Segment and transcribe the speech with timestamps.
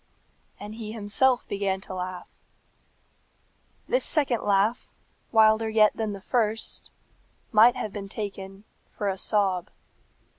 [0.59, 2.27] And he himself began to laugh.
[3.87, 4.95] This second laugh,
[5.31, 6.89] wilder yet than the first,
[7.51, 9.69] might have been taken for a sob.